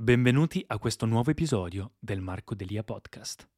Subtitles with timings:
[0.00, 3.48] Benvenuti a questo nuovo episodio del Marco Delia Podcast.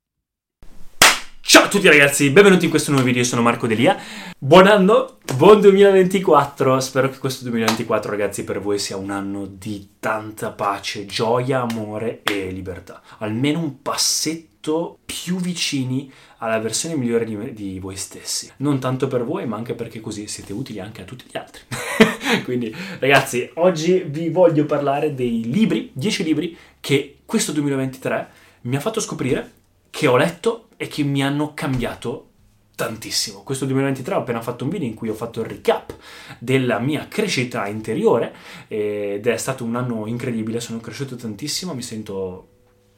[1.42, 3.98] Ciao a tutti ragazzi, benvenuti in questo nuovo video, io sono Marco Delia.
[4.38, 6.80] Buon anno, buon 2024.
[6.80, 12.22] Spero che questo 2024 ragazzi per voi sia un anno di tanta pace, gioia, amore
[12.22, 13.02] e libertà.
[13.18, 18.50] Almeno un passetto più vicini alla versione migliore di, di voi stessi.
[18.56, 21.64] Non tanto per voi, ma anche perché così siete utili anche a tutti gli altri.
[22.44, 28.28] Quindi ragazzi, oggi vi voglio parlare dei libri, 10 libri che questo 2023
[28.62, 29.52] mi ha fatto scoprire
[29.90, 32.26] che ho letto e che mi hanno cambiato
[32.74, 33.42] tantissimo.
[33.42, 35.94] Questo 2023 ho appena fatto un video in cui ho fatto il recap
[36.38, 38.34] della mia crescita interiore
[38.68, 42.48] ed è stato un anno incredibile, sono cresciuto tantissimo, mi sento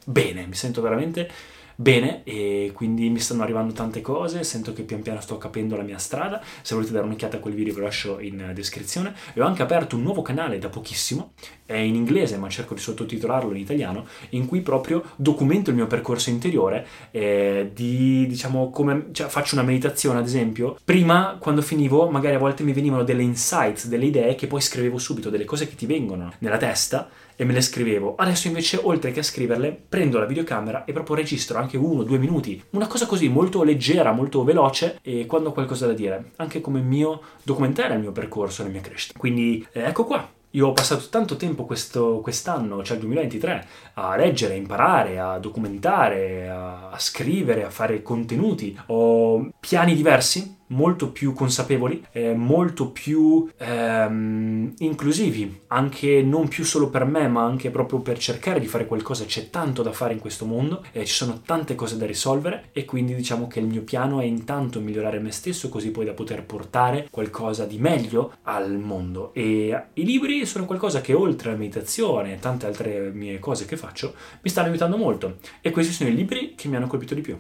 [0.04, 1.28] bene, mi sento veramente
[1.76, 5.82] bene e quindi mi stanno arrivando tante cose, sento che pian piano sto capendo la
[5.82, 9.14] mia strada, se volete dare un'occhiata a quel video ve lo lascio in descrizione.
[9.34, 11.32] E ho anche aperto un nuovo canale da pochissimo,
[11.66, 15.86] è in inglese ma cerco di sottotitolarlo in italiano, in cui proprio documento il mio
[15.86, 22.08] percorso interiore, eh, di diciamo come cioè, faccio una meditazione ad esempio, prima quando finivo
[22.10, 25.68] magari a volte mi venivano delle insights, delle idee che poi scrivevo subito, delle cose
[25.68, 27.08] che ti vengono nella testa
[27.42, 28.14] e me le scrivevo.
[28.16, 32.18] Adesso invece, oltre che a scriverle, prendo la videocamera e proprio registro anche uno, due
[32.18, 32.62] minuti.
[32.70, 36.80] Una cosa così molto leggera, molto veloce e quando ho qualcosa da dire, anche come
[36.80, 39.18] mio documentare il mio percorso, la mia crescita.
[39.18, 40.40] Quindi eh, ecco qua.
[40.54, 45.38] Io ho passato tanto tempo questo, quest'anno, cioè il 2023, a leggere, a imparare, a
[45.38, 48.78] documentare, a, a scrivere, a fare contenuti.
[48.88, 56.88] Ho piani diversi, molto più consapevoli, eh, molto più ehm, inclusivi, anche non più solo
[56.88, 59.24] per me, ma anche proprio per cercare di fare qualcosa.
[59.24, 62.84] C'è tanto da fare in questo mondo, eh, ci sono tante cose da risolvere e
[62.84, 66.44] quindi diciamo che il mio piano è intanto migliorare me stesso così poi da poter
[66.44, 69.32] portare qualcosa di meglio al mondo.
[69.34, 73.76] E i libri sono qualcosa che oltre alla meditazione e tante altre mie cose che
[73.76, 77.20] faccio mi stanno aiutando molto e questi sono i libri che mi hanno colpito di
[77.20, 77.36] più.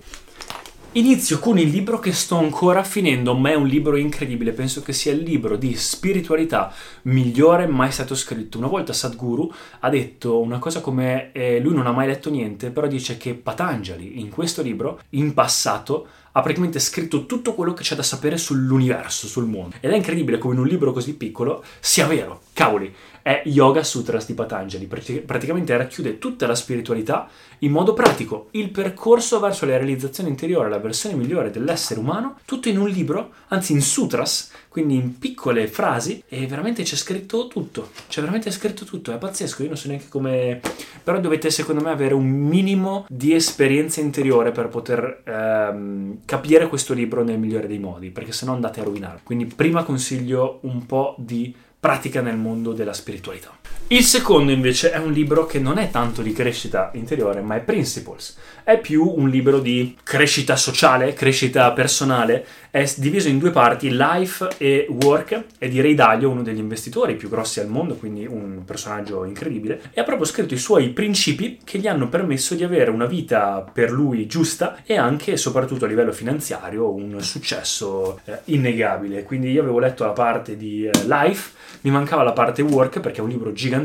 [0.94, 4.92] Inizio con il libro che sto ancora finendo, ma è un libro incredibile, penso che
[4.92, 6.70] sia il libro di spiritualità
[7.04, 8.58] migliore mai stato scritto.
[8.58, 9.50] Una volta Sadhguru
[9.80, 13.32] ha detto una cosa come eh, lui non ha mai letto niente, però dice che
[13.32, 18.36] Patanjali in questo libro, in passato, ha praticamente scritto tutto quello che c'è da sapere
[18.36, 19.76] sull'universo, sul mondo.
[19.80, 22.42] Ed è incredibile come in un libro così piccolo sia vero.
[22.52, 24.86] Cavoli, è Yoga Sutras di Patanjali.
[24.86, 27.28] Praticamente racchiude tutta la spiritualità
[27.60, 32.68] in modo pratico, il percorso verso la realizzazione interiore, la versione migliore dell'essere umano, tutto
[32.68, 37.90] in un libro, anzi in sutras, quindi in piccole frasi, e veramente c'è scritto tutto.
[38.08, 40.60] C'è veramente scritto tutto, è pazzesco, io non so neanche come...
[41.04, 46.94] Però dovete secondo me avere un minimo di esperienza interiore per poter ehm, capire questo
[46.94, 49.20] libro nel migliore dei modi, perché se no andate a rovinarlo.
[49.22, 53.61] Quindi prima consiglio un po' di pratica nel mondo della spiritualità.
[53.92, 57.60] Il secondo invece è un libro che non è tanto di crescita interiore, ma è
[57.60, 58.38] Principles.
[58.64, 64.48] È più un libro di crescita sociale, crescita personale, è diviso in due parti, Life
[64.56, 68.62] e Work, è di Ray Dalio, uno degli investitori più grossi al mondo, quindi un
[68.64, 72.90] personaggio incredibile, e ha proprio scritto i suoi principi che gli hanno permesso di avere
[72.90, 79.22] una vita per lui giusta e anche soprattutto a livello finanziario un successo eh, innegabile.
[79.24, 83.18] Quindi io avevo letto la parte di eh, Life, mi mancava la parte Work perché
[83.18, 83.80] è un libro gigantesco,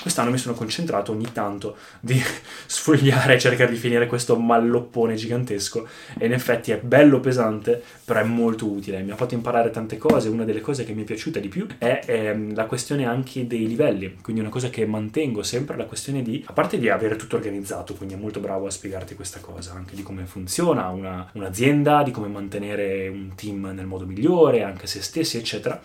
[0.00, 2.20] quest'anno mi sono concentrato ogni tanto di
[2.66, 5.86] sfogliare e cercare di finire questo malloppone gigantesco
[6.18, 9.96] e in effetti è bello pesante, però è molto utile, mi ha fatto imparare tante
[9.98, 13.06] cose, una delle cose che mi è piaciuta di più è, è ehm, la questione
[13.06, 16.88] anche dei livelli, quindi una cosa che mantengo sempre, la questione di, a parte di
[16.88, 20.88] avere tutto organizzato, quindi è molto bravo a spiegarti questa cosa, anche di come funziona
[20.88, 25.80] una, un'azienda, di come mantenere un team nel modo migliore, anche se stessi, eccetera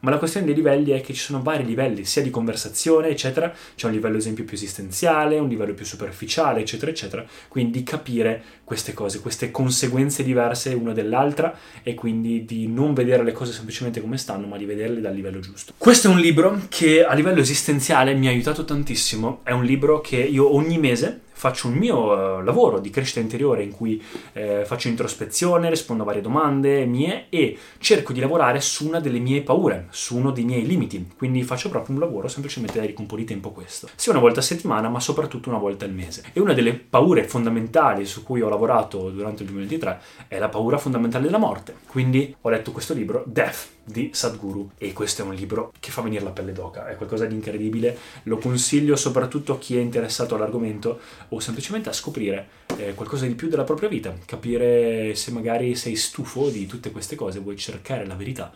[0.00, 3.52] ma la questione dei livelli è che ci sono vari livelli, sia di conversazione, eccetera,
[3.74, 8.92] c'è un livello esempio più esistenziale, un livello più superficiale, eccetera, eccetera, quindi capire queste
[8.92, 14.18] cose, queste conseguenze diverse una dell'altra e quindi di non vedere le cose semplicemente come
[14.18, 15.72] stanno, ma di vederle dal livello giusto.
[15.76, 20.00] Questo è un libro che a livello esistenziale mi ha aiutato tantissimo, è un libro
[20.00, 24.02] che io ogni mese faccio un mio uh, lavoro di crescita interiore in cui
[24.32, 29.20] eh, faccio introspezione, rispondo a varie domande mie e cerco di lavorare su una delle
[29.20, 31.12] mie paure, su uno dei miei limiti.
[31.16, 33.88] Quindi faccio proprio un lavoro, semplicemente dedico un po' di tempo a questo.
[33.94, 36.24] Sia una volta a settimana, ma soprattutto una volta al mese.
[36.32, 40.76] E una delle paure fondamentali su cui ho lavorato durante il 2023 è la paura
[40.76, 41.74] fondamentale della morte.
[41.86, 46.02] Quindi ho letto questo libro, Death, di Sadhguru, e questo è un libro che fa
[46.02, 50.34] venire la pelle d'oca, è qualcosa di incredibile, lo consiglio soprattutto a chi è interessato
[50.34, 55.74] all'argomento o semplicemente a scoprire eh, qualcosa di più della propria vita, capire se magari
[55.74, 58.52] sei stufo di tutte queste cose, vuoi cercare la verità.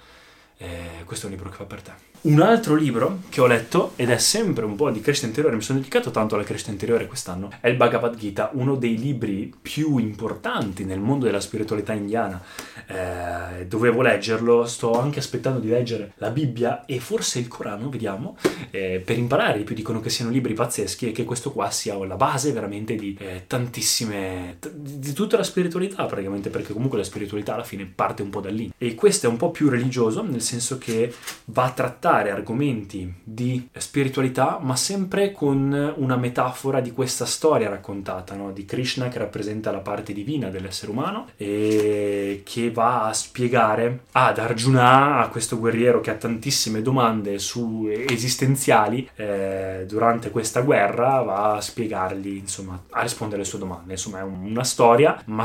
[0.58, 2.10] Eh, questo è un libro che fa per te.
[2.22, 5.62] Un altro libro che ho letto, ed è sempre un po' di crescita interiore, mi
[5.62, 9.99] sono dedicato tanto alla crescita interiore quest'anno, è il Bhagavad Gita, uno dei libri più
[9.99, 12.40] importanti nel mondo della spiritualità indiana.
[12.87, 18.37] Eh, dovevo leggerlo, sto anche aspettando di leggere la Bibbia e forse il Corano, vediamo,
[18.70, 19.75] eh, per imparare di più.
[19.75, 23.44] Dicono che siano libri pazzeschi e che questo qua sia la base veramente di eh,
[23.49, 28.31] tantissime, t- di tutta la spiritualità praticamente, perché comunque la spiritualità alla fine parte un
[28.31, 28.72] po' da lì.
[28.78, 31.12] E questo è un po' più religioso, nel senso che
[31.46, 38.34] va a trattare argomenti di spiritualità, ma sempre con una metafora di questa storia raccontata,
[38.34, 38.52] no?
[38.52, 44.38] di Krishna che rappresenta la parte divina dell'essere umano e che va a spiegare ad
[44.38, 51.54] Arjuna, a questo guerriero che ha tantissime domande su esistenziali eh, durante questa guerra, va
[51.54, 53.93] a spiegargli, insomma, a rispondere alle sue domande.
[53.93, 55.44] Insomma, è una storia, ma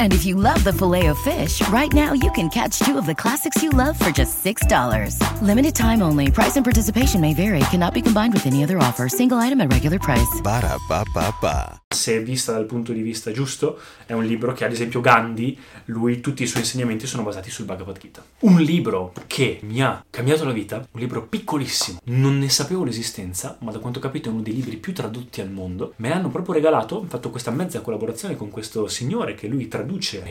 [0.00, 3.06] And if you love the filet of fish, right now you can catch two of
[3.06, 5.16] the classics you love for just $6.
[5.40, 6.30] Limited time only.
[6.30, 7.60] Price and participation may vary.
[7.70, 9.08] Cannot be combined with any other offer.
[9.08, 10.40] Single item at regular price.
[10.42, 11.78] Ba da ba ba ba.
[11.92, 16.20] Se vista dal punto di vista giusto, è un libro che ad esempio Gandhi, lui
[16.20, 18.24] tutti i suoi insegnamenti sono basati sul Bhagavad Gita.
[18.40, 23.58] Un libro che mi ha cambiato la vita, un libro piccolissimo, non ne sapevo l'esistenza,
[23.60, 25.92] ma da quanto ho capito è uno dei libri più tradotti al mondo.
[25.96, 29.81] Me l'hanno proprio regalato, ho fatto questa mezza collaborazione con questo signore che lui traduce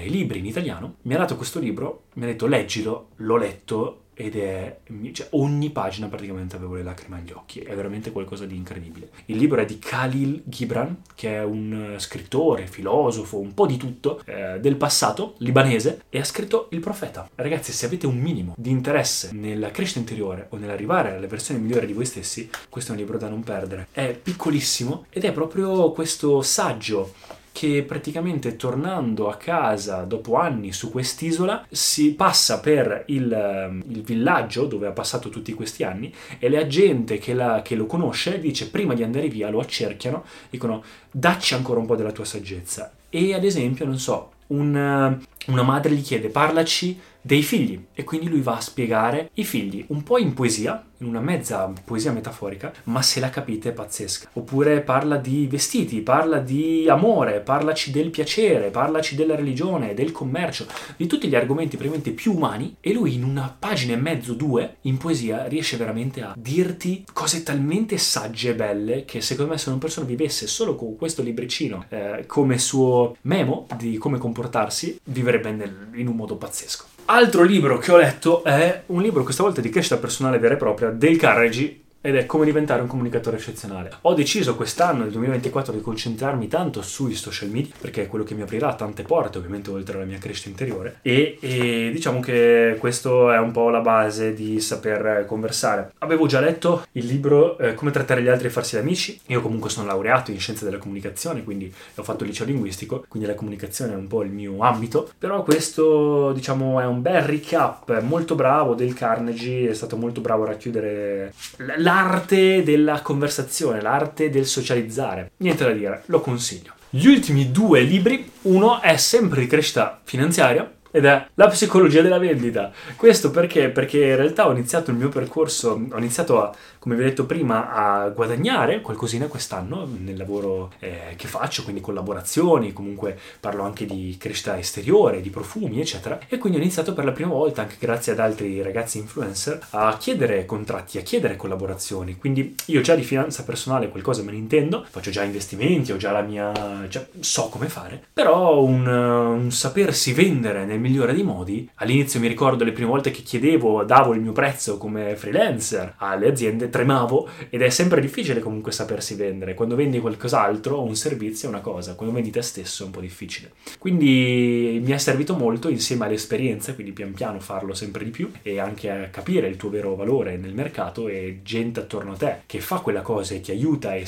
[0.03, 0.95] i libri in italiano.
[1.03, 4.79] Mi ha dato questo libro, mi ha detto leggilo, l'ho letto ed è
[5.13, 9.37] cioè, ogni pagina praticamente avevo le lacrime agli occhi è veramente qualcosa di incredibile il
[9.37, 14.59] libro è di Khalil Gibran che è un scrittore filosofo un po' di tutto eh,
[14.59, 19.31] del passato libanese e ha scritto il profeta ragazzi se avete un minimo di interesse
[19.31, 23.17] nella crescita interiore o nell'arrivare alla versione migliore di voi stessi questo è un libro
[23.17, 30.03] da non perdere è piccolissimo ed è proprio questo saggio che praticamente tornando a casa
[30.03, 35.53] dopo anni su quest'isola si passa per il, ehm, il villaggio dove ha passato tutti
[35.53, 39.49] questi anni e la gente che, la, che lo conosce dice prima di andare via
[39.49, 44.31] lo accerchiano, dicono dacci ancora un po' della tua saggezza e ad esempio non so
[44.47, 49.43] un, una madre gli chiede parlaci dei figli e quindi lui va a spiegare i
[49.43, 53.73] figli un po' in poesia, in una mezza poesia metaforica, ma se la capite è
[53.73, 54.29] pazzesca.
[54.33, 60.67] Oppure parla di vestiti, parla di amore, parlaci del piacere, parlaci della religione, del commercio,
[60.97, 64.77] di tutti gli argomenti praticamente più umani e lui in una pagina e mezzo, due,
[64.81, 69.69] in poesia riesce veramente a dirti cose talmente sagge e belle che secondo me se
[69.69, 75.51] una persona vivesse solo con questo libricino eh, come suo memo di come comportarsi, vivrebbe
[75.51, 77.00] nel, in un modo pazzesco.
[77.13, 80.57] Altro libro che ho letto è un libro questa volta di crescita personale vera e
[80.57, 83.91] propria del Carnegie ed è come diventare un comunicatore eccezionale.
[84.01, 88.33] Ho deciso quest'anno, nel 2024, di concentrarmi tanto sui social media, perché è quello che
[88.33, 93.31] mi aprirà tante porte, ovviamente oltre alla mia crescita interiore, e, e diciamo che questo
[93.31, 95.91] è un po' la base di saper conversare.
[95.99, 99.69] Avevo già letto il libro eh, Come trattare gli altri e farsi amici, io comunque
[99.69, 103.93] sono laureato in scienze della comunicazione, quindi ho fatto il liceo linguistico, quindi la comunicazione
[103.93, 108.73] è un po' il mio ambito, però questo diciamo è un bel recap, molto bravo
[108.73, 111.33] del Carnegie, è stato molto bravo a racchiudere
[111.77, 115.31] la l'arte della conversazione, l'arte del socializzare.
[115.37, 116.71] Niente da dire, lo consiglio.
[116.89, 122.17] Gli ultimi due libri, uno è sempre di crescita finanziaria, ed è la psicologia della
[122.17, 122.71] vendita.
[122.95, 123.69] Questo perché?
[123.69, 127.27] Perché in realtà ho iniziato il mio percorso, ho iniziato a, come vi ho detto
[127.27, 133.85] prima, a guadagnare qualcosina quest'anno nel lavoro eh, che faccio, quindi collaborazioni, comunque parlo anche
[133.85, 136.17] di crescita esteriore, di profumi, eccetera.
[136.27, 139.95] E quindi ho iniziato per la prima volta, anche grazie ad altri ragazzi influencer, a
[139.97, 142.17] chiedere contratti, a chiedere collaborazioni.
[142.17, 146.11] Quindi io già di finanza personale qualcosa me ne intendo, faccio già investimenti, ho già
[146.11, 146.51] la mia...
[146.89, 151.69] Già so come fare, però un, un sapersi vendere nel migliore dei modi.
[151.75, 156.27] All'inizio mi ricordo le prime volte che chiedevo, davo il mio prezzo come freelancer alle
[156.27, 159.53] aziende, tremavo ed è sempre difficile comunque sapersi vendere.
[159.53, 163.01] Quando vendi qualcos'altro, un servizio è una cosa, quando vendi te stesso è un po'
[163.01, 163.51] difficile.
[163.77, 168.59] Quindi mi è servito molto insieme all'esperienza, quindi pian piano farlo sempre di più e
[168.59, 172.59] anche a capire il tuo vero valore nel mercato e gente attorno a te che
[172.59, 174.05] fa quella cosa e ti aiuta e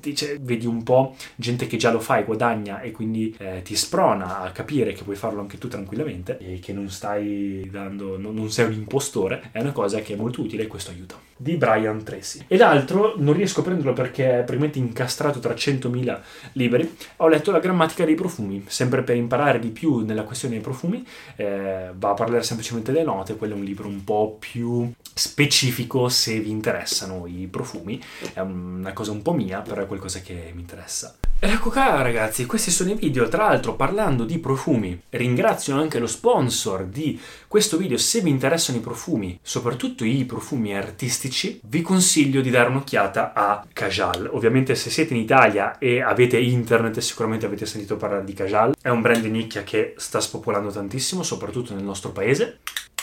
[0.00, 3.76] dice, vedi un po' gente che già lo fa e guadagna e quindi eh, ti
[3.76, 8.34] sprona a capire che puoi farlo anche tu tranquillamente e che non stai dando, non,
[8.34, 11.29] non sei un impostore, è una cosa che è molto utile e questo aiuta.
[11.42, 12.44] Di Brian Tracy.
[12.46, 16.20] E l'altro non riesco a prenderlo perché è praticamente incastrato tra 100.000
[16.52, 16.96] libri.
[17.16, 21.02] Ho letto la grammatica dei profumi, sempre per imparare di più nella questione dei profumi.
[21.36, 26.10] Eh, va a parlare semplicemente delle note, quello è un libro un po' più specifico
[26.10, 27.98] se vi interessano i profumi.
[28.34, 31.16] È una cosa un po' mia, però è qualcosa che mi interessa.
[31.42, 36.06] Ecco qua ragazzi, questi sono i video, tra l'altro parlando di profumi, ringrazio anche lo
[36.06, 37.18] sponsor di
[37.48, 42.68] questo video, se vi interessano i profumi, soprattutto i profumi artistici, vi consiglio di dare
[42.68, 44.28] un'occhiata a Kajal.
[44.30, 48.90] Ovviamente se siete in Italia e avete internet sicuramente avete sentito parlare di Kajal, è
[48.90, 52.58] un brand di nicchia che sta spopolando tantissimo, soprattutto nel nostro paese.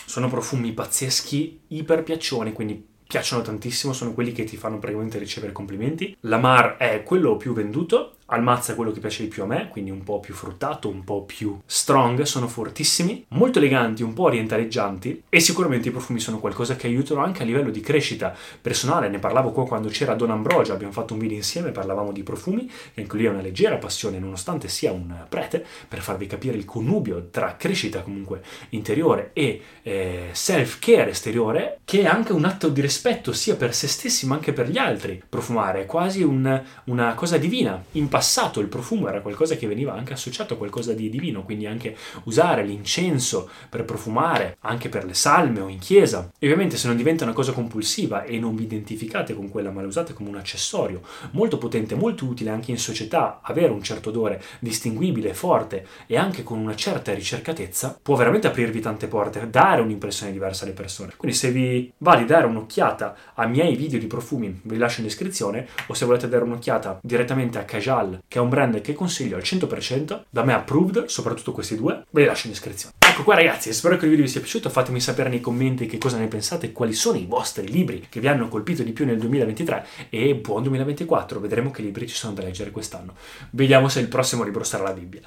[0.05, 5.53] Sono profumi pazzeschi, iper piaccioni, quindi piacciono tantissimo, sono quelli che ti fanno praticamente ricevere
[5.53, 6.15] complimenti.
[6.21, 9.45] La Mar è quello più venduto al mazza è quello che piace di più a
[9.45, 14.13] me, quindi un po' più fruttato, un po' più strong, sono fortissimi, molto eleganti, un
[14.13, 18.35] po' orientaleggianti e sicuramente i profumi sono qualcosa che aiutano anche a livello di crescita
[18.61, 19.07] personale.
[19.07, 22.67] Ne parlavo qua quando c'era Don Ambrogio, abbiamo fatto un video insieme, parlavamo di profumi,
[22.93, 26.65] che anche lui ha una leggera passione nonostante sia un prete, per farvi capire il
[26.65, 32.81] connubio tra crescita comunque interiore e eh, self-care esteriore, che è anche un atto di
[32.81, 35.21] rispetto sia per se stessi ma anche per gli altri.
[35.27, 37.81] Profumare è quasi un, una cosa divina.
[37.93, 41.67] In passato il profumo era qualcosa che veniva anche associato a qualcosa di divino, quindi
[41.67, 46.31] anche usare l'incenso per profumare, anche per le salme o in chiesa.
[46.39, 49.81] E ovviamente se non diventa una cosa compulsiva e non vi identificate con quella, ma
[49.81, 51.01] la usate come un accessorio
[51.33, 56.41] molto potente, molto utile anche in società, avere un certo odore distinguibile, forte e anche
[56.41, 61.13] con una certa ricercatezza, può veramente aprirvi tante porte, dare un'impressione diversa alle persone.
[61.17, 65.05] Quindi se vi va di dare un'occhiata ai miei video di profumi, vi lascio in
[65.05, 68.93] descrizione, o se volete dare un'occhiata direttamente a Cajal Real, che è un brand che
[68.93, 72.95] consiglio al 100%, da me approved, soprattutto questi due, ve li lascio in descrizione.
[72.99, 75.97] Ecco qua ragazzi, spero che il video vi sia piaciuto, fatemi sapere nei commenti che
[75.97, 79.17] cosa ne pensate, quali sono i vostri libri che vi hanno colpito di più nel
[79.17, 83.15] 2023 e buon 2024, vedremo che libri ci sono da leggere quest'anno.
[83.51, 85.21] Vediamo se il prossimo libro sarà la Bibbia.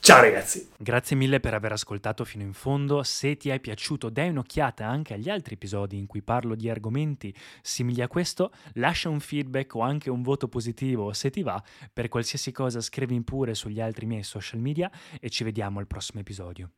[0.00, 0.70] Ciao ragazzi!
[0.78, 5.14] Grazie mille per aver ascoltato fino in fondo, se ti è piaciuto dai un'occhiata anche
[5.14, 9.80] agli altri episodi in cui parlo di argomenti simili a questo, lascia un feedback o
[9.80, 14.22] anche un voto positivo se ti va per qualsiasi cosa scrivi pure sugli altri miei
[14.22, 16.70] social media e ci vediamo al prossimo episodio.